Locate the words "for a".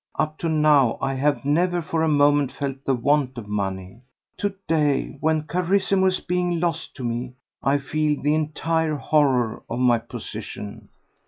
1.79-2.07